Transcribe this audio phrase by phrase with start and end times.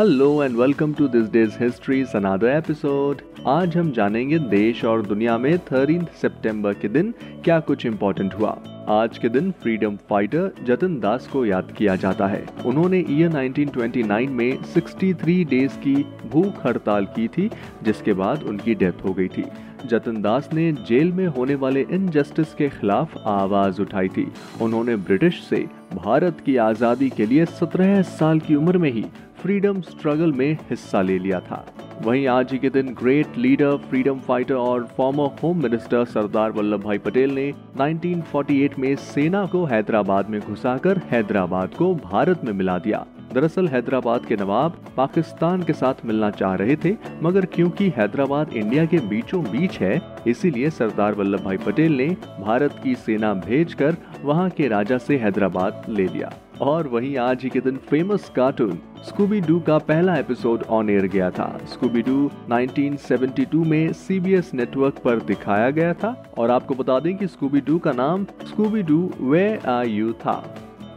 [0.00, 5.38] Hello and welcome to this day's history another episode आज हम जानेंगे देश और दुनिया
[5.38, 8.50] में 13 सितंबर के दिन क्या कुछ इम्पोर्टेंट हुआ।
[8.88, 14.28] आज के दिन फ्रीडम फाइटर जतन दास को याद किया जाता है। उन्होंने ईयर 1929
[14.28, 15.94] में 63 डेज़ की
[16.32, 17.50] भूख हड़ताल की थी,
[17.82, 19.44] जिसके बाद उनकी डेथ हो गई थी।
[19.86, 25.42] जतन दास ने जेल में होने वाले इनजस्टिस के खिलाफ आवाज़ उठाई थी। उन्होंने ब्रिटिश
[25.42, 29.04] से भारत की आज़ादी के लिए 17 साल की उम्र में ही
[29.42, 31.64] फ्रीडम स्ट्रगल में हिस्सा ले लिया था।
[32.02, 36.50] वहीं आज ही के दिन ग्रेट लीडर फ्रीडम फाइटर और former home minister Sardar
[36.82, 42.78] Vallabhbhai Patel ने 1948 में सेना को हैदराबाद में घुसाकर हैदराबाद को भारत में मिला
[42.78, 48.52] दिया। दरअसल हैदराबाद के नवाब पाकिस्तान के साथ मिलना चाह रहे थे, मगर क्योंकि हैदराबाद
[48.52, 52.08] इंडिया के बीचों बीच है, इसीलिए सरदार वल्लभ भाई पटेल ने
[52.40, 57.50] भारत की सेना भेजकर वहाँ के राजा से हैदराबाद ले लिया। और वहीं आज ही
[57.50, 62.30] के दिन फ़ेमस कार्टून स्कूबी डू का पहला एपिसोड ऑन एयर गया था। स्कूबी डू
[62.52, 67.78] 1972 में सीबीएस नेटवर्क पर दिखाया गया था और आपको बता दें कि स्कूबी डू
[67.78, 70.54] का नाम Scooby Doo where are you था।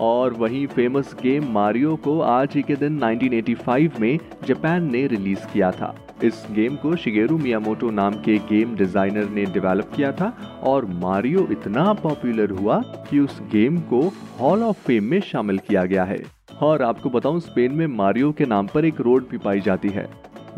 [0.00, 5.52] और वहीं फ़ेमस गेम मारियो को आज ही के दिन 1985 में जापान ने रिलीज़
[5.52, 10.28] किया था। इस गेम को शिगेरू मियामोटो नाम के गेम डिज़ाइनर ने डेवलप किया था
[10.62, 12.78] और मारियो इतना पॉपुलर हुआ
[13.10, 14.00] कि उस गेम को
[14.40, 16.22] हॉल ऑफ़ फेम में शामिल किया गया है।
[16.62, 20.08] और आपको बताऊँ, स्पेन में मारियो के नाम पर एक रोड भी पाई जाती है।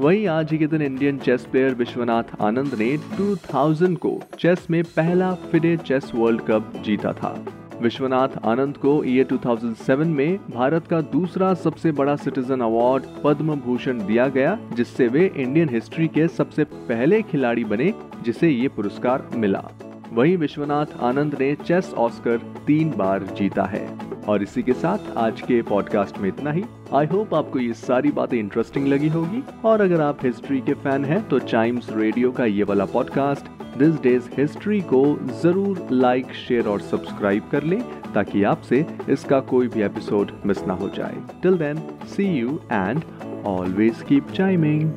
[0.00, 4.82] वहीं आज ही के दिन Indian chess player Vishwanath Anand ने 2000 को चेस में
[4.84, 7.34] पहला फिडे चेस वर्ल्ड कप जीता था।
[7.82, 14.06] विश्वनाथ आनंद को ईयर 2007 में भारत का दूसरा सबसे बड़ा सिटीजन अवार्ड पद्म भूषण
[14.06, 19.64] दिया गया, जिससे वे इंडियन हिस्ट्री के सबसे पहले खिलाड़ी बने, जिसे ये पुरस्कार मिला।
[20.12, 23.98] वहीं विश्वनाथ आनंद ने चेस ऑस्कर तीन बार जीता है।
[24.28, 26.64] और इसी के साथ आज के पॉडकास्ट में इतना ही।
[26.94, 31.04] आई होप आपको ये सारी बातें इंटरेस्टिंग लगी होगी। और अगर आप हिस्ट्री के फ़ैन
[31.04, 35.04] हैं तो टाइम्स रेडियो का ये वाला पॉडकास्ट दिस डेज़ हिस्ट्री को
[35.42, 37.80] ज़रूर लाइक, शेयर और सब्सक्राइब कर लें
[38.14, 43.02] ताकि आपसे इसका कोई भी एपिसोड मिस ना हो जाए। Till then see you and
[43.46, 44.90] always keep chiming